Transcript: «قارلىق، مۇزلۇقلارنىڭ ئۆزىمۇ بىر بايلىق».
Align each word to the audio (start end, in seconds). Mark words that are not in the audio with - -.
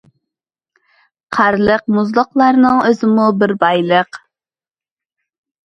«قارلىق، 1.37 1.83
مۇزلۇقلارنىڭ 1.99 2.81
ئۆزىمۇ 2.87 3.29
بىر 3.45 3.55
بايلىق». 3.67 4.21